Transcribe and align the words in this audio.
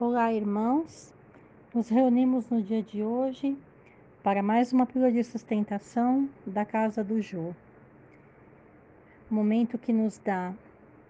Olá, 0.00 0.32
irmãos. 0.32 1.12
Nos 1.74 1.90
reunimos 1.90 2.48
no 2.48 2.62
dia 2.62 2.82
de 2.82 3.02
hoje 3.02 3.54
para 4.22 4.42
mais 4.42 4.72
uma 4.72 4.86
pílula 4.86 5.12
de 5.12 5.22
sustentação 5.22 6.26
da 6.46 6.64
Casa 6.64 7.04
do 7.04 7.20
Jô. 7.20 7.54
Momento 9.28 9.76
que 9.76 9.92
nos 9.92 10.16
dá 10.16 10.54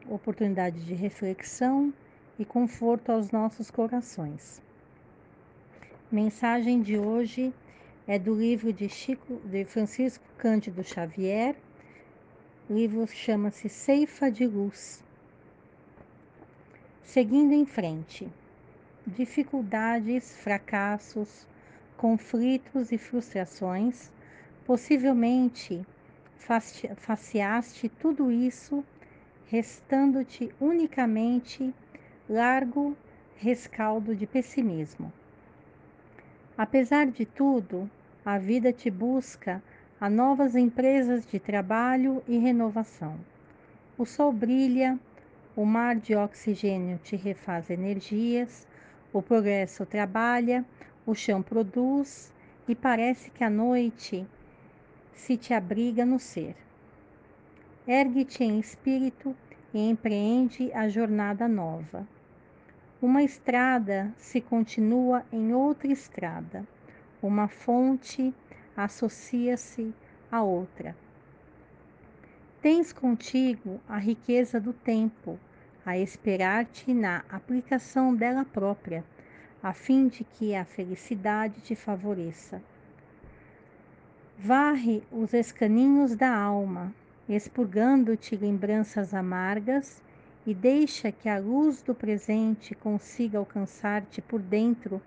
oportunidade 0.08 0.84
de 0.84 0.92
reflexão 0.92 1.94
e 2.36 2.44
conforto 2.44 3.12
aos 3.12 3.30
nossos 3.30 3.70
corações. 3.70 4.60
Mensagem 6.10 6.82
de 6.82 6.98
hoje 6.98 7.54
é 8.08 8.18
do 8.18 8.34
livro 8.34 8.72
de, 8.72 8.88
Chico, 8.88 9.36
de 9.44 9.64
Francisco 9.66 10.24
Cândido 10.36 10.82
Xavier. 10.82 11.54
O 12.68 12.74
livro 12.74 13.06
chama-se 13.06 13.68
Ceifa 13.68 14.28
de 14.28 14.48
Luz. 14.48 15.00
Seguindo 17.04 17.52
em 17.52 17.64
frente 17.64 18.28
dificuldades, 19.10 20.36
fracassos, 20.36 21.46
conflitos 21.96 22.92
e 22.92 22.98
frustrações, 22.98 24.10
possivelmente 24.64 25.84
faceaste 26.96 27.88
tudo 27.88 28.32
isso, 28.32 28.84
restando-te 29.48 30.52
unicamente 30.60 31.74
largo 32.28 32.96
rescaldo 33.36 34.14
de 34.14 34.26
pessimismo. 34.26 35.12
Apesar 36.56 37.06
de 37.06 37.24
tudo, 37.24 37.90
a 38.24 38.38
vida 38.38 38.72
te 38.72 38.90
busca 38.90 39.62
a 40.00 40.08
novas 40.08 40.56
empresas 40.56 41.26
de 41.26 41.38
trabalho 41.38 42.22
e 42.26 42.38
renovação. 42.38 43.18
O 43.98 44.06
sol 44.06 44.32
brilha, 44.32 44.98
o 45.54 45.64
mar 45.64 45.96
de 45.96 46.14
oxigênio 46.14 46.98
te 47.02 47.16
refaz 47.16 47.68
energias, 47.70 48.66
o 49.12 49.20
progresso 49.20 49.84
trabalha, 49.84 50.64
o 51.04 51.14
chão 51.14 51.42
produz 51.42 52.32
e 52.68 52.74
parece 52.74 53.30
que 53.30 53.42
a 53.42 53.50
noite 53.50 54.26
se 55.12 55.36
te 55.36 55.52
abriga 55.52 56.04
no 56.04 56.18
ser. 56.18 56.56
Ergue-te 57.86 58.44
em 58.44 58.60
espírito 58.60 59.34
e 59.74 59.90
empreende 59.90 60.72
a 60.72 60.88
jornada 60.88 61.48
nova. 61.48 62.06
Uma 63.02 63.22
estrada 63.22 64.12
se 64.16 64.40
continua 64.40 65.24
em 65.32 65.52
outra 65.54 65.90
estrada, 65.90 66.66
uma 67.22 67.48
fonte 67.48 68.34
associa-se 68.76 69.92
a 70.30 70.42
outra. 70.42 70.94
Tens 72.62 72.92
contigo 72.92 73.80
a 73.88 73.98
riqueza 73.98 74.60
do 74.60 74.72
tempo, 74.72 75.38
a 75.84 75.98
esperar-te 75.98 76.92
na 76.92 77.24
aplicação 77.30 78.14
dela 78.14 78.44
própria, 78.44 79.04
a 79.62 79.72
fim 79.72 80.08
de 80.08 80.24
que 80.24 80.54
a 80.54 80.64
felicidade 80.64 81.60
te 81.60 81.74
favoreça. 81.74 82.62
Varre 84.38 85.02
os 85.12 85.34
escaninhos 85.34 86.16
da 86.16 86.34
alma, 86.34 86.94
expurgando-te 87.28 88.36
lembranças 88.36 89.12
amargas, 89.12 90.02
e 90.46 90.54
deixa 90.54 91.12
que 91.12 91.28
a 91.28 91.38
luz 91.38 91.82
do 91.82 91.94
presente 91.94 92.74
consiga 92.74 93.38
alcançar-te 93.38 94.22
por 94.22 94.40
dentro 94.40 95.00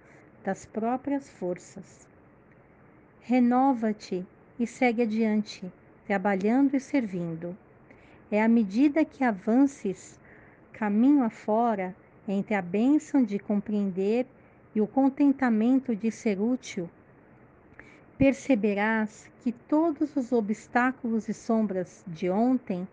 das 0.43 0.65
próprias 0.65 1.29
forças. 1.29 2.07
Renova-te 3.21 4.25
e 4.59 4.67
segue 4.67 5.01
adiante, 5.01 5.71
trabalhando 6.05 6.75
e 6.75 6.79
servindo. 6.79 7.57
É 8.29 8.43
à 8.43 8.47
medida 8.47 9.03
que 9.03 9.23
avances 9.23 10.19
caminho 10.83 11.23
afora 11.23 11.95
entre 12.27 12.53
a 12.53 12.61
bênção 12.61 13.23
de 13.23 13.39
compreender 13.39 14.27
e 14.75 14.81
o 14.81 14.85
contentamento 14.85 15.95
de 15.95 16.11
ser 16.11 16.41
útil, 16.41 16.89
perceberás 18.17 19.31
que 19.41 19.53
todos 19.53 20.13
os 20.17 20.33
obstáculos 20.33 21.29
e 21.29 21.33
sombras 21.33 22.03
de 22.05 22.29
ontem 22.29 22.85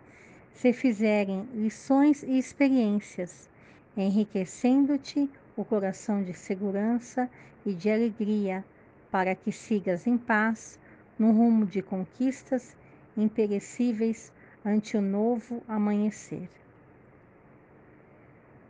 se 0.53 0.73
fizerem 0.73 1.49
lições 1.53 2.23
e 2.23 2.39
experiências, 2.39 3.51
enriquecendo-te 3.97 5.29
o 5.57 5.65
coração 5.65 6.23
de 6.23 6.33
segurança 6.33 7.29
e 7.67 7.75
de 7.75 7.91
alegria, 7.91 8.65
para 9.11 9.35
que 9.35 9.51
sigas 9.51 10.07
em 10.07 10.17
paz 10.17 10.79
no 11.19 11.33
rumo 11.33 11.67
de 11.67 11.83
conquistas 11.83 12.77
imperecíveis 13.17 14.33
ante 14.65 14.97
o 14.97 15.03
novo 15.03 15.61
amanhecer. 15.67 16.49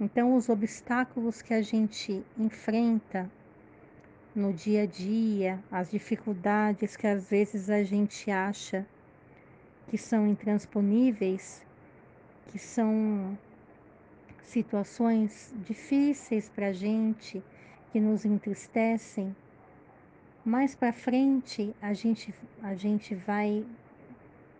Então, 0.00 0.34
os 0.34 0.48
obstáculos 0.48 1.42
que 1.42 1.52
a 1.52 1.60
gente 1.60 2.24
enfrenta 2.38 3.30
no 4.34 4.50
dia 4.50 4.84
a 4.84 4.86
dia, 4.86 5.62
as 5.70 5.90
dificuldades 5.90 6.96
que 6.96 7.06
às 7.06 7.28
vezes 7.28 7.68
a 7.68 7.82
gente 7.82 8.30
acha 8.30 8.86
que 9.88 9.98
são 9.98 10.26
intransponíveis, 10.26 11.62
que 12.46 12.58
são 12.58 13.36
situações 14.42 15.52
difíceis 15.66 16.48
para 16.48 16.68
a 16.68 16.72
gente, 16.72 17.42
que 17.92 18.00
nos 18.00 18.24
entristecem, 18.24 19.36
mais 20.42 20.74
para 20.74 20.94
frente 20.94 21.76
a 21.82 21.92
gente, 21.92 22.34
a 22.62 22.74
gente 22.74 23.14
vai 23.14 23.66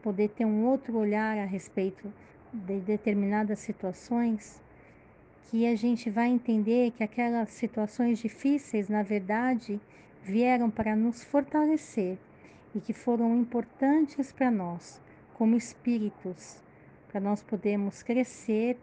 poder 0.03 0.29
ter 0.29 0.45
um 0.45 0.67
outro 0.67 0.99
olhar 0.99 1.39
a 1.39 1.47
respeito 1.47 2.13
de 2.53 2.79
determinadas 2.81 3.61
situações 3.61 4.61
que 5.45 5.67
a 5.67 5.75
gente 5.75 6.09
vai 6.11 6.29
entender 6.29 6.93
que 6.93 7.03
aquelas 7.03 7.51
situações 7.51 8.19
difíceis, 8.19 8.89
na 8.89 9.03
verdade, 9.03 9.81
vieram 10.23 10.71
para 10.71 10.95
nos 10.95 11.25
fortalecer 11.25 12.19
e 12.75 12.81
que 12.81 12.93
foram 12.93 13.37
importantes 13.37 14.33
para 14.33 14.51
nós, 14.51 15.01
como 15.35 15.57
espíritos, 15.57 16.63
para 17.09 17.21
nós 17.21 17.43
podermos 17.43 18.03
crescer 18.03 18.79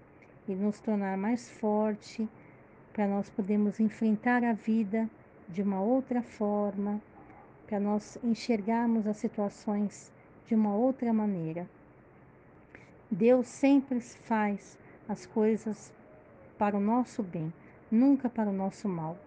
e 0.48 0.54
nos 0.54 0.80
tornar 0.80 1.18
mais 1.18 1.50
forte, 1.50 2.28
para 2.92 3.08
nós 3.08 3.30
podermos 3.30 3.80
enfrentar 3.80 4.44
a 4.44 4.54
vida 4.54 5.10
de 5.48 5.62
uma 5.62 5.82
outra 5.82 6.22
forma, 6.22 7.02
para 7.66 7.80
nós 7.80 8.18
enxergarmos 8.24 9.08
as 9.08 9.18
situações 9.18 10.12
de 10.46 10.56
uma 10.56 10.76
outra 10.76 11.14
maneira. 11.14 11.70
Deus 13.10 13.48
sempre 13.48 14.02
faz 14.02 14.78
as 15.08 15.26
coisas 15.26 15.94
para 16.58 16.78
o 16.78 16.80
nosso 16.80 17.24
bem, 17.24 17.54
nunca 17.92 18.30
para 18.30 18.50
o 18.50 18.54
nosso 18.54 18.88
mal. 18.88 19.18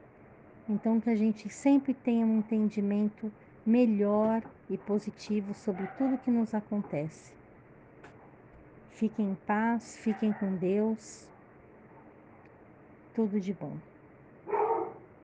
Então, 0.68 1.00
que 1.00 1.10
a 1.10 1.16
gente 1.16 1.48
sempre 1.48 1.94
tenha 1.94 2.24
um 2.24 2.38
entendimento 2.38 3.32
melhor 3.64 4.42
e 4.68 4.76
positivo 4.78 5.54
sobre 5.54 5.86
tudo 5.98 6.18
que 6.18 6.30
nos 6.30 6.54
acontece. 6.54 7.32
Fiquem 8.90 9.30
em 9.30 9.34
paz, 9.46 9.96
fiquem 9.96 10.32
com 10.32 10.56
Deus. 10.56 11.26
Tudo 13.14 13.40
de 13.40 13.52
bom. 13.52 13.76